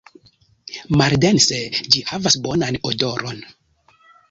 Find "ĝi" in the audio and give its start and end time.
1.97-2.03